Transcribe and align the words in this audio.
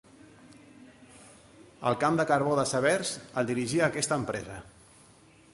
El 1.91 1.99
camp 2.05 2.19
de 2.21 2.27
carbó 2.33 2.57
de 2.63 2.65
Severs 2.73 3.15
el 3.35 3.53
dirigia 3.53 3.87
aquesta 3.93 4.21
empresa. 4.23 4.61